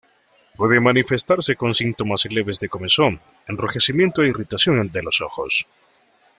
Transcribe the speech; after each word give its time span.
Puede 0.55 0.79
manifestarse 0.79 1.55
con 1.55 1.75
síntomas 1.75 2.25
leves 2.25 2.59
de 2.59 2.69
comezón, 2.69 3.21
enrojecimiento 3.47 4.23
e 4.23 4.29
irritación 4.29 4.91
de 4.91 5.03
los 5.03 5.21
ojos. 5.21 5.67